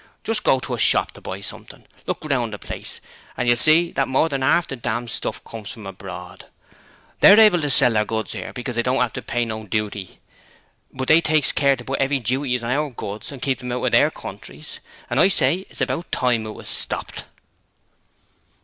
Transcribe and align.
Just 0.23 0.43
go 0.43 0.59
to 0.59 0.73
a 0.73 0.79
shop 0.79 1.11
to 1.11 1.21
buy 1.21 1.41
something; 1.41 1.85
look 2.07 2.25
round 2.25 2.53
the 2.53 2.57
place 2.57 2.99
an' 3.37 3.45
you'll 3.45 3.55
see 3.55 3.91
that 3.91 4.07
more 4.07 4.29
than 4.29 4.41
'arf 4.41 4.65
the 4.67 4.75
damn 4.75 5.07
stuff 5.07 5.43
comes 5.43 5.71
from 5.71 5.85
abroad. 5.85 6.47
They're 7.19 7.39
able 7.39 7.61
to 7.61 7.69
sell 7.69 7.91
their 7.93 8.03
goods 8.03 8.33
'ere 8.33 8.51
because 8.51 8.73
they 8.73 8.81
don't 8.81 8.97
'ave 8.99 9.11
to 9.13 9.21
pay 9.21 9.45
no 9.45 9.67
dooty, 9.67 10.17
but 10.91 11.07
they 11.07 11.21
takes 11.21 11.51
care 11.51 11.75
to 11.75 11.85
put 11.85 12.01
'eavy 12.01 12.19
dooties 12.19 12.63
on 12.63 12.71
our 12.71 12.89
goods 12.89 13.27
to 13.27 13.37
keep 13.37 13.61
'em 13.61 13.71
out 13.71 13.83
of 13.85 13.91
their 13.91 14.09
countries; 14.09 14.79
and 15.07 15.19
I 15.19 15.27
say 15.27 15.67
it's 15.69 15.81
about 15.81 16.11
time 16.11 16.47
it 16.47 16.49
was 16.55 16.67
stopped.' 16.67 17.25